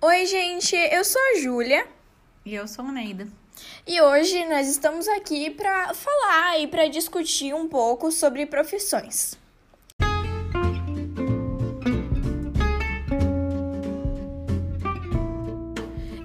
[0.00, 1.86] Oi, gente, eu sou a Júlia.
[2.46, 3.28] E eu sou a Neida.
[3.86, 9.38] E hoje nós estamos aqui para falar e para discutir um pouco sobre profissões.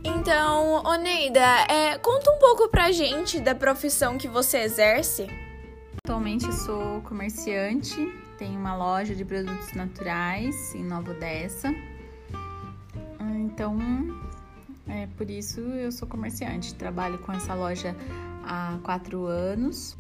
[0.02, 5.28] Então, Oneida, é, conta um pouco pra gente da profissão que você exerce.
[6.06, 7.98] Atualmente sou comerciante,
[8.38, 11.74] tenho uma loja de produtos naturais em Nova Odessa.
[13.20, 13.78] Então,
[14.88, 16.76] é por isso eu sou comerciante.
[16.76, 17.96] Trabalho com essa loja
[18.44, 19.98] há quatro anos.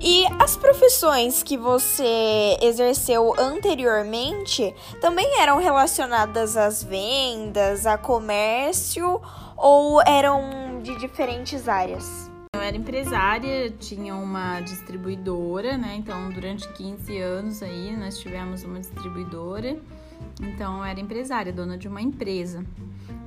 [0.00, 9.20] E as profissões que você exerceu anteriormente também eram relacionadas às vendas, a comércio
[9.56, 12.31] ou eram de diferentes áreas?
[12.62, 15.96] Era empresária, tinha uma distribuidora, né?
[15.96, 19.76] Então, durante 15 anos aí, nós tivemos uma distribuidora.
[20.40, 22.64] Então, eu era empresária, dona de uma empresa.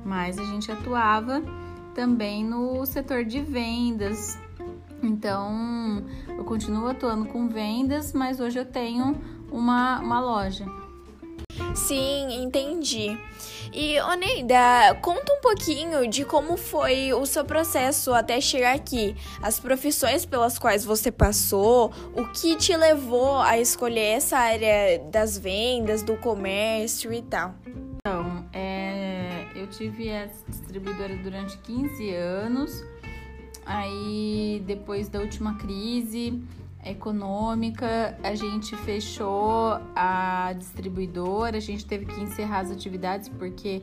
[0.04, 1.42] Mas a gente atuava
[1.94, 4.38] também no setor de vendas.
[5.02, 9.14] Então, eu continuo atuando com vendas, mas hoje eu tenho
[9.50, 10.66] uma, uma loja.
[11.76, 13.16] Sim, entendi.
[13.72, 19.60] E Oneida, conta um pouquinho de como foi o seu processo até chegar aqui, as
[19.60, 26.02] profissões pelas quais você passou, o que te levou a escolher essa área das vendas,
[26.02, 27.54] do comércio e tal.
[27.98, 32.84] Então, é, eu tive essa distribuidora durante 15 anos.
[33.66, 36.40] Aí, depois da última crise,
[36.86, 43.82] econômica, a gente fechou a distribuidora, a gente teve que encerrar as atividades porque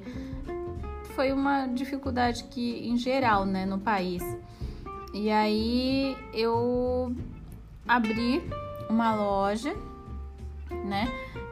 [1.15, 4.23] foi uma dificuldade que em geral, né, no país.
[5.13, 7.15] E aí eu
[7.87, 8.41] abri
[8.89, 9.75] uma loja,
[10.85, 11.07] né?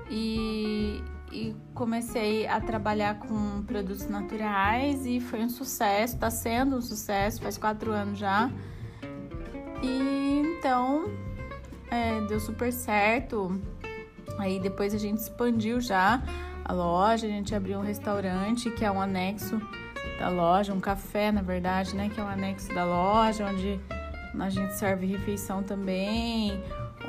[0.10, 6.82] E, e comecei a trabalhar com produtos naturais e foi um sucesso, tá sendo um
[6.82, 8.52] sucesso, faz quatro anos já.
[9.84, 11.06] E então
[11.92, 13.62] é, deu super certo.
[14.40, 16.24] Aí depois a gente expandiu já
[16.64, 19.62] a loja, a gente abriu um restaurante que é um anexo
[20.18, 22.10] da loja, um café, na verdade, né?
[22.10, 23.80] Que é um anexo da loja, onde
[24.40, 26.60] a gente serve refeição também,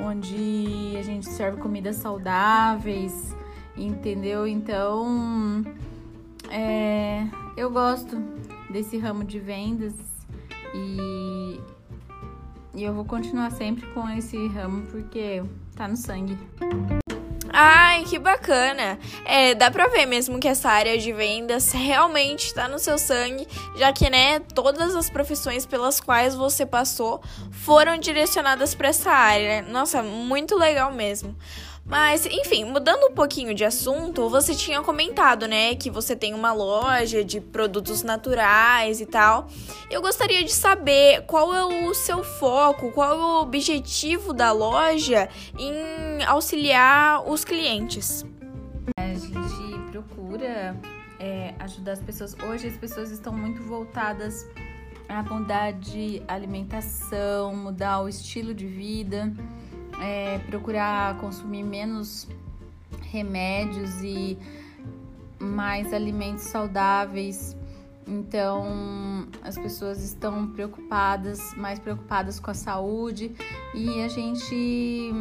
[0.01, 3.35] onde a gente serve comidas saudáveis,
[3.77, 4.45] entendeu?
[4.45, 5.63] Então,
[6.49, 8.17] é, eu gosto
[8.69, 9.93] desse ramo de vendas
[10.75, 11.61] e
[12.73, 15.43] e eu vou continuar sempre com esse ramo porque
[15.75, 16.37] tá no sangue.
[17.55, 18.97] Ai, que bacana!
[19.25, 23.47] É, dá pra ver mesmo que essa área de vendas realmente tá no seu sangue,
[23.77, 29.61] já que, né, todas as profissões pelas quais você passou foram direcionadas para essa área.
[29.61, 31.35] Nossa, muito legal mesmo.
[31.85, 36.53] Mas, enfim, mudando um pouquinho de assunto, você tinha comentado, né, que você tem uma
[36.53, 39.47] loja de produtos naturais e tal.
[39.91, 45.27] Eu gostaria de saber qual é o seu foco, qual é o objetivo da loja
[45.59, 48.25] em auxiliar os clientes.
[48.97, 50.79] A gente procura
[51.19, 52.33] é, ajudar as pessoas.
[52.49, 54.47] Hoje as pessoas estão muito voltadas
[55.09, 59.33] a mudar de alimentação, mudar o estilo de vida
[60.01, 62.27] é, procurar consumir menos
[63.11, 64.37] remédios e
[65.39, 67.55] mais alimentos saudáveis.
[68.07, 73.31] Então, as pessoas estão preocupadas, mais preocupadas com a saúde
[73.73, 75.13] e a gente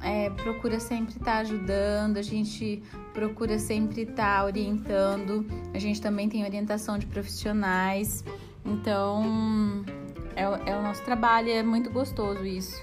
[0.00, 5.46] é, procura sempre estar tá ajudando, a gente procura sempre estar tá orientando.
[5.74, 8.24] A gente também tem orientação de profissionais.
[8.64, 9.84] Então,
[10.34, 12.82] é, é o nosso trabalho, é muito gostoso isso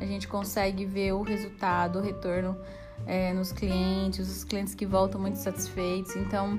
[0.00, 2.56] a gente consegue ver o resultado, o retorno
[3.06, 6.16] é, nos clientes, os clientes que voltam muito satisfeitos.
[6.16, 6.58] Então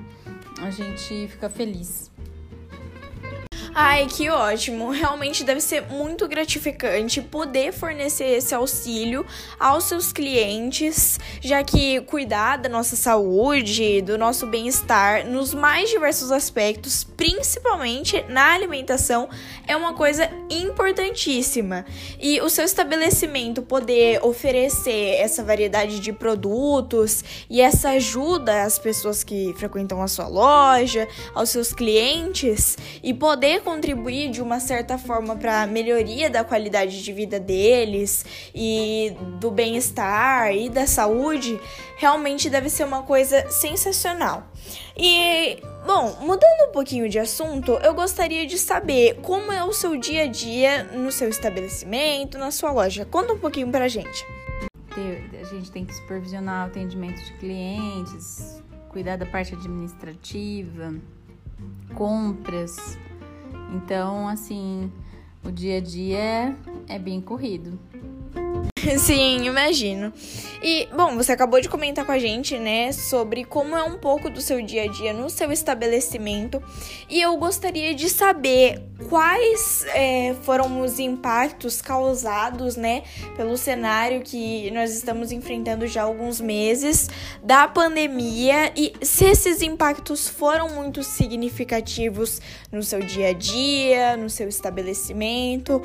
[0.60, 2.10] a gente fica feliz.
[3.82, 4.90] Ai, que ótimo!
[4.90, 9.24] Realmente deve ser muito gratificante poder fornecer esse auxílio
[9.58, 16.30] aos seus clientes, já que cuidar da nossa saúde, do nosso bem-estar nos mais diversos
[16.30, 19.30] aspectos, principalmente na alimentação,
[19.66, 21.86] é uma coisa importantíssima.
[22.20, 29.24] E o seu estabelecimento poder oferecer essa variedade de produtos e essa ajuda às pessoas
[29.24, 35.36] que frequentam a sua loja, aos seus clientes e poder contribuir de uma certa forma
[35.36, 41.60] para a melhoria da qualidade de vida deles e do bem-estar e da saúde,
[41.96, 44.42] realmente deve ser uma coisa sensacional.
[44.96, 49.96] E, bom, mudando um pouquinho de assunto, eu gostaria de saber como é o seu
[49.96, 53.04] dia a dia no seu estabelecimento, na sua loja.
[53.04, 54.26] Conta um pouquinho pra gente.
[55.40, 60.92] A gente tem que supervisionar o atendimento de clientes, cuidar da parte administrativa,
[61.94, 62.98] compras.
[63.72, 64.90] Então, assim,
[65.44, 66.56] o dia a dia é,
[66.88, 67.78] é bem corrido.
[68.98, 70.12] Sim, imagino.
[70.62, 74.28] E, bom, você acabou de comentar com a gente, né, sobre como é um pouco
[74.28, 76.62] do seu dia a dia no seu estabelecimento.
[77.08, 83.04] E eu gostaria de saber quais é, foram os impactos causados, né,
[83.36, 87.08] pelo cenário que nós estamos enfrentando já há alguns meses
[87.42, 92.40] da pandemia e se esses impactos foram muito significativos
[92.70, 95.82] no seu dia a dia, no seu estabelecimento.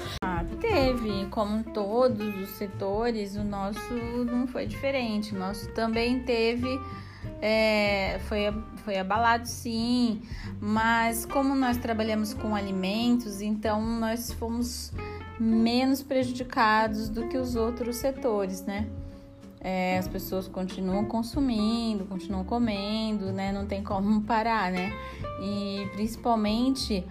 [0.59, 3.93] Teve, como todos os setores, o nosso
[4.25, 5.35] não foi diferente.
[5.35, 6.79] O nosso também teve,
[7.41, 8.53] é, foi,
[8.83, 10.21] foi abalado sim,
[10.59, 14.91] mas como nós trabalhamos com alimentos, então nós fomos
[15.39, 18.87] menos prejudicados do que os outros setores, né?
[19.59, 23.51] É, as pessoas continuam consumindo, continuam comendo, né?
[23.51, 24.93] Não tem como parar, né?
[25.41, 27.03] E principalmente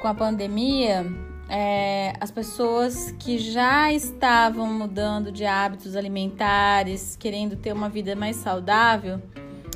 [0.00, 1.04] com a pandemia,
[1.48, 8.36] é, as pessoas que já estavam mudando de hábitos alimentares, querendo ter uma vida mais
[8.36, 9.20] saudável,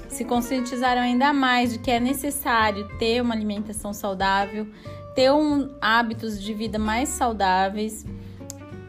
[0.09, 4.67] se conscientizaram ainda mais de que é necessário ter uma alimentação saudável,
[5.15, 8.07] ter um, hábitos de vida mais saudáveis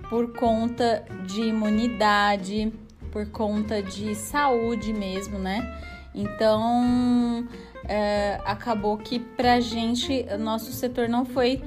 [0.09, 2.73] por conta de imunidade,
[3.11, 5.77] por conta de saúde mesmo, né?
[6.15, 7.47] Então,
[7.85, 11.61] é, acabou que pra gente, nosso setor não foi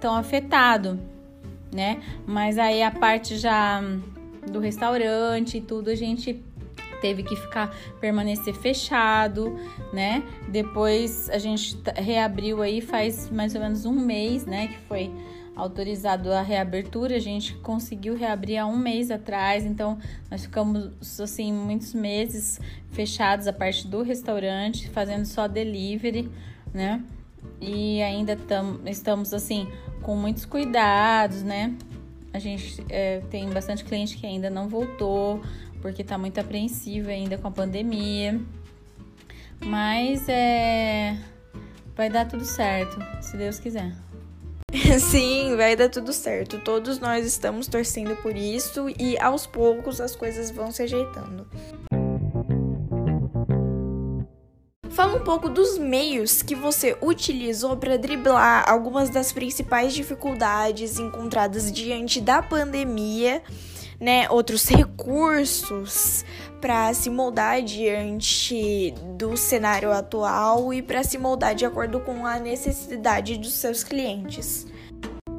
[0.00, 0.98] tão afetado,
[1.72, 2.02] né?
[2.26, 3.82] Mas aí a parte já
[4.50, 6.42] do restaurante e tudo, a gente
[7.00, 9.58] teve que ficar permanecer fechado,
[9.92, 10.22] né?
[10.48, 14.68] Depois a gente reabriu aí faz mais ou menos um mês, né?
[14.68, 15.10] Que foi
[15.56, 19.98] autorizado a reabertura, a gente conseguiu reabrir há um mês atrás, então
[20.30, 22.58] nós ficamos assim muitos meses
[22.90, 26.30] fechados a parte do restaurante, fazendo só delivery,
[26.72, 27.02] né?
[27.60, 29.68] E ainda tam, estamos assim
[30.02, 31.74] com muitos cuidados, né?
[32.32, 35.42] A gente é, tem bastante cliente que ainda não voltou
[35.82, 38.40] porque tá muito apreensivo ainda com a pandemia.
[39.60, 41.18] Mas é
[42.00, 43.92] vai dar tudo certo, se Deus quiser.
[45.00, 46.58] Sim, vai dar tudo certo.
[46.60, 51.46] Todos nós estamos torcendo por isso e aos poucos as coisas vão se ajeitando.
[55.00, 61.72] Fala um pouco dos meios que você utilizou para driblar algumas das principais dificuldades encontradas
[61.72, 63.42] diante da pandemia,
[63.98, 64.28] né?
[64.28, 66.22] Outros recursos
[66.60, 72.38] para se moldar diante do cenário atual e para se moldar de acordo com a
[72.38, 74.66] necessidade dos seus clientes.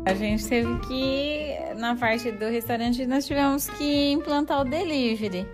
[0.07, 5.45] A gente teve que, na parte do restaurante, nós tivemos que implantar o delivery,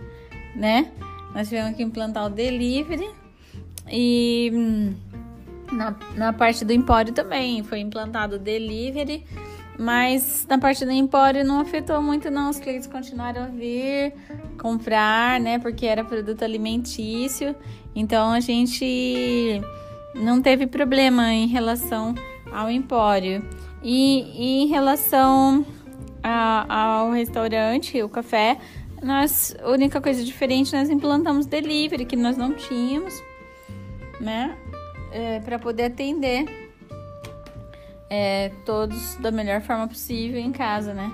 [0.55, 0.93] né?
[1.35, 3.26] Nós tivemos que implantar o delivery
[3.89, 4.93] e hum,
[5.71, 9.25] na, na parte do empório também foi implantado delivery,
[9.77, 14.13] mas na parte do empório não afetou muito não, os clientes continuaram a vir
[14.57, 17.55] comprar, né, porque era produto alimentício.
[17.95, 19.61] Então a gente
[20.15, 22.15] não teve problema em relação
[22.51, 23.43] ao empório.
[23.83, 25.65] E, e em relação
[26.23, 28.57] a, ao restaurante, o café,
[29.01, 33.13] nós, a única coisa diferente, nós implantamos delivery, que nós não tínhamos
[34.19, 34.57] né?
[35.11, 36.45] É, para poder atender
[38.09, 41.11] é, todos da melhor forma possível em casa, né?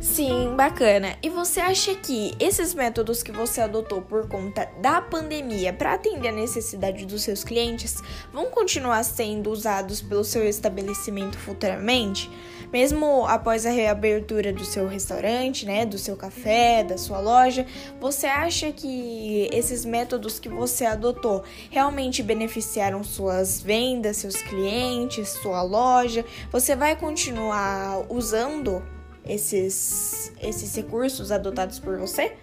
[0.00, 1.16] Sim, bacana.
[1.22, 6.28] E você acha que esses métodos que você adotou por conta da pandemia para atender
[6.28, 7.96] a necessidade dos seus clientes
[8.32, 12.30] vão continuar sendo usados pelo seu estabelecimento futuramente?
[12.72, 17.66] Mesmo após a reabertura do seu restaurante, né, do seu café, da sua loja,
[17.98, 25.62] você acha que esses métodos que você adotou realmente beneficiaram suas vendas, seus clientes, sua
[25.62, 26.24] loja?
[26.52, 28.82] Você vai continuar usando
[29.24, 32.36] esses, esses recursos adotados por você?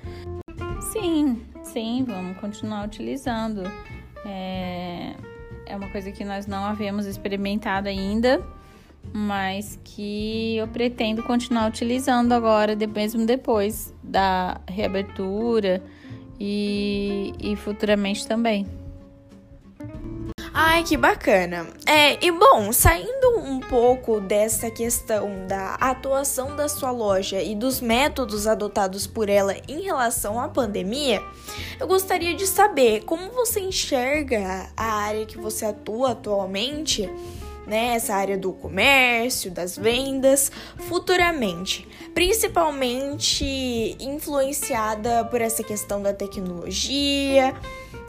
[0.91, 3.62] Sim, sim, vamos continuar utilizando.
[4.25, 5.13] É,
[5.67, 8.44] é uma coisa que nós não havíamos experimentado ainda
[9.14, 15.82] mas que eu pretendo continuar utilizando agora, mesmo depois da reabertura
[16.40, 18.66] e, e futuramente também.
[20.58, 21.68] Ai, que bacana.
[21.86, 27.82] É, e bom, saindo um pouco dessa questão da atuação da sua loja e dos
[27.82, 31.22] métodos adotados por ela em relação à pandemia,
[31.78, 37.10] eu gostaria de saber como você enxerga a área que você atua atualmente
[37.66, 47.54] né, essa área do comércio, das vendas, futuramente, principalmente influenciada por essa questão da tecnologia.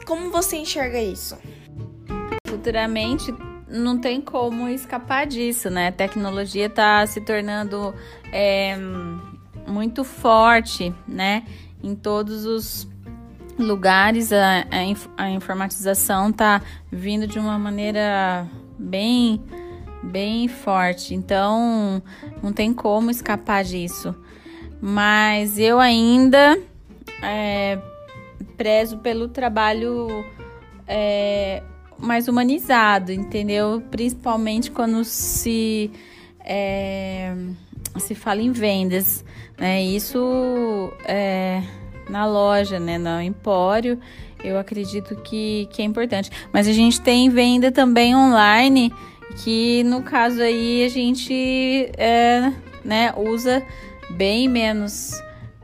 [0.06, 1.36] Como você enxerga isso?
[2.48, 3.34] Futuramente
[3.68, 5.88] não tem como escapar disso, né?
[5.88, 7.94] A tecnologia está se tornando
[8.32, 8.76] é,
[9.66, 11.44] muito forte, né?
[11.82, 12.88] Em todos os
[13.58, 16.60] lugares a, a, a informatização está
[16.92, 18.46] vindo de uma maneira
[18.78, 19.42] bem
[20.02, 21.14] bem forte.
[21.14, 22.02] Então,
[22.42, 24.14] não tem como escapar disso.
[24.80, 26.58] Mas eu ainda
[27.22, 27.78] é,
[28.56, 30.24] prezo pelo trabalho
[30.86, 31.62] é,
[31.98, 33.82] mais humanizado, entendeu?
[33.90, 35.90] Principalmente quando se
[36.40, 37.34] é,
[37.98, 39.24] se fala em vendas,
[39.58, 39.82] né?
[39.82, 41.62] Isso é,
[42.08, 42.98] na loja, né?
[42.98, 43.98] No empório,
[44.42, 46.30] eu acredito que, que é importante.
[46.52, 48.92] Mas a gente tem venda também online,
[49.42, 52.52] que no caso aí a gente é,
[52.84, 53.62] né, usa
[54.10, 55.12] bem menos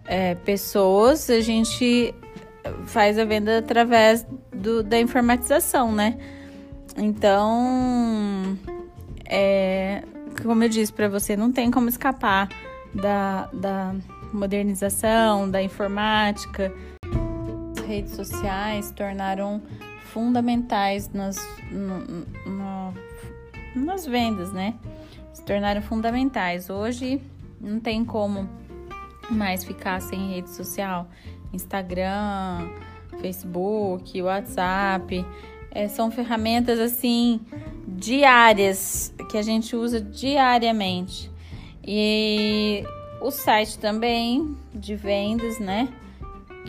[0.05, 2.15] é, pessoas, a gente
[2.87, 6.17] faz a venda através do, da informatização, né?
[6.97, 8.59] Então,
[9.25, 10.03] é,
[10.43, 12.49] como eu disse para você, não tem como escapar
[12.95, 13.95] da, da
[14.33, 16.73] modernização, da informática.
[17.77, 19.63] As redes sociais tornaram
[20.13, 21.37] fundamentais nas,
[21.71, 21.99] no,
[22.51, 22.95] no,
[23.75, 24.75] nas vendas, né?
[25.33, 26.69] Se tornaram fundamentais.
[26.69, 27.21] Hoje
[27.61, 28.49] não tem como
[29.31, 31.09] mais ficar sem rede social.
[31.53, 32.69] Instagram,
[33.21, 35.25] Facebook, WhatsApp.
[35.71, 37.41] É, são ferramentas assim
[37.87, 41.31] diárias que a gente usa diariamente.
[41.85, 42.85] E
[43.23, 45.89] o site também de vendas, né?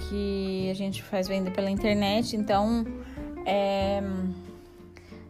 [0.10, 2.86] Que a gente faz venda pela internet, então
[3.45, 4.01] é,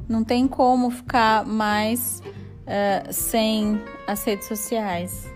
[0.07, 5.32] não tem como ficar mais uh, sem as redes sociais.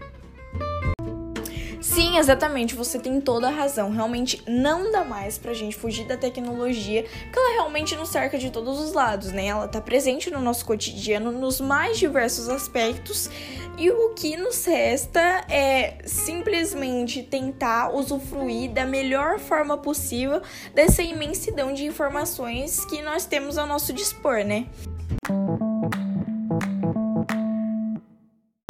[1.88, 3.90] Sim, exatamente, você tem toda a razão.
[3.90, 8.52] Realmente não dá mais pra gente fugir da tecnologia, porque ela realmente nos cerca de
[8.52, 9.48] todos os lados, né?
[9.48, 13.30] Ela tá presente no nosso cotidiano nos mais diversos aspectos.
[13.78, 20.42] E o que nos resta é simplesmente tentar usufruir da melhor forma possível
[20.76, 24.68] dessa imensidão de informações que nós temos ao nosso dispor, né?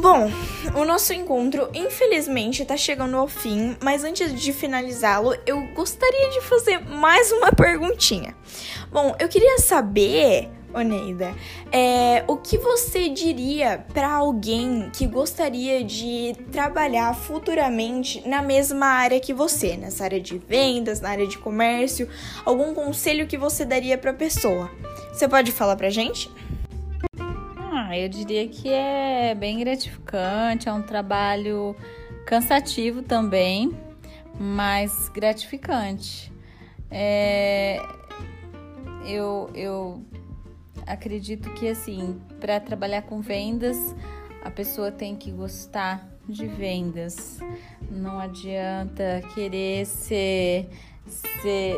[0.09, 0.31] Bom,
[0.73, 6.39] o nosso encontro infelizmente está chegando ao fim, mas antes de finalizá-lo, eu gostaria de
[6.39, 8.33] fazer mais uma perguntinha.
[8.89, 11.35] Bom, eu queria saber, Oneida,
[11.73, 19.19] é, o que você diria para alguém que gostaria de trabalhar futuramente na mesma área
[19.19, 22.07] que você, nessa área de vendas, na área de comércio?
[22.45, 24.71] Algum conselho que você daria para a pessoa?
[25.11, 26.31] Você pode falar pra gente?
[27.89, 31.73] Ah, eu diria que é bem gratificante, é um trabalho
[32.25, 33.71] cansativo também,
[34.37, 36.29] mas gratificante.
[36.91, 37.81] É,
[39.05, 40.03] eu, eu
[40.85, 43.77] acredito que assim, para trabalhar com vendas,
[44.43, 47.39] a pessoa tem que gostar de vendas.
[47.89, 50.67] Não adianta querer ser,
[51.41, 51.73] ser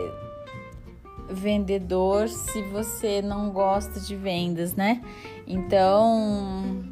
[1.29, 5.03] vendedor se você não gosta de vendas, né?
[5.49, 6.83] Então,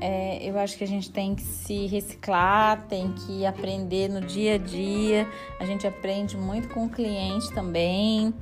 [0.00, 4.54] é, eu acho que a gente tem que se reciclar, tem que aprender no dia
[4.54, 5.28] a dia.
[5.58, 8.32] A gente aprende muito com o cliente também.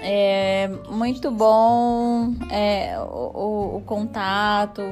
[0.00, 4.82] É muito bom é, o, o, contato,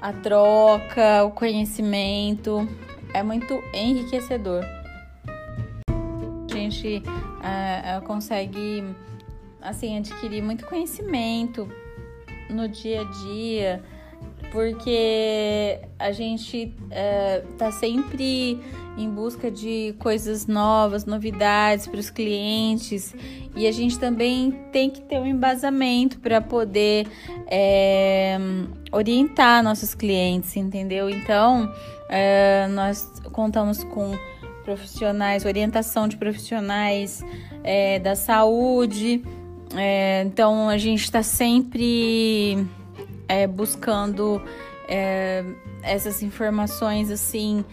[0.00, 2.66] a troca, o conhecimento.
[3.12, 4.64] É muito enriquecedor
[6.66, 8.84] gente uh, consegue
[9.60, 11.68] assim adquirir muito conhecimento
[12.48, 13.82] no dia a dia,
[14.50, 16.74] porque a gente
[17.52, 18.60] está sempre
[18.96, 23.14] em busca de coisas novas, novidades para os clientes
[23.54, 27.06] e a gente também tem que ter um embasamento para poder
[27.46, 28.38] é,
[28.90, 31.10] orientar nossos clientes, entendeu?
[31.10, 31.70] Então,
[32.08, 34.16] é, nós contamos com
[34.64, 37.24] profissionais, orientação de profissionais
[37.62, 39.22] é, da saúde.
[39.74, 42.66] É, então a gente está sempre
[43.28, 44.40] é, buscando
[44.88, 45.44] é,
[45.82, 47.64] essas informações assim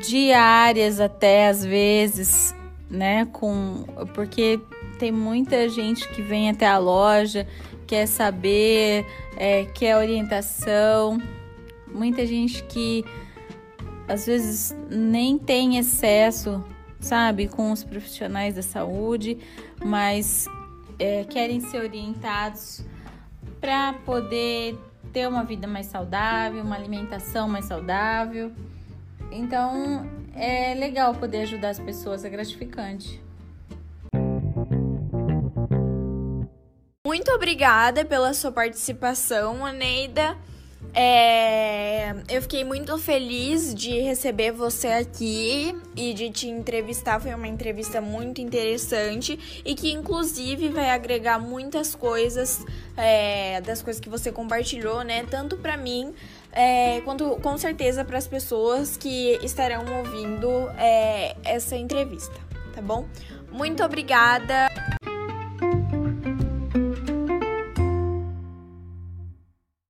[0.00, 2.54] diárias até às vezes,
[2.88, 3.26] né?
[3.26, 4.60] Com porque
[4.98, 7.46] tem muita gente que vem até a loja
[7.86, 9.04] quer saber,
[9.36, 11.20] é, quer orientação,
[11.92, 13.04] muita gente que
[14.08, 16.64] às vezes nem tem excesso,
[17.00, 19.36] sabe, com os profissionais da saúde,
[19.84, 20.46] mas
[21.02, 22.80] é, querem ser orientados
[23.60, 24.78] para poder
[25.12, 28.52] ter uma vida mais saudável, uma alimentação mais saudável.
[29.32, 33.20] Então é legal poder ajudar as pessoas, é gratificante.
[37.04, 40.36] Muito obrigada pela sua participação, Aneida.
[40.94, 47.18] É, eu fiquei muito feliz de receber você aqui e de te entrevistar.
[47.20, 52.64] Foi uma entrevista muito interessante e que, inclusive, vai agregar muitas coisas
[52.96, 55.24] é, das coisas que você compartilhou, né?
[55.30, 56.12] Tanto para mim
[56.52, 62.34] é, quanto com certeza para as pessoas que estarão ouvindo é, essa entrevista,
[62.74, 63.06] tá bom?
[63.50, 64.68] Muito obrigada.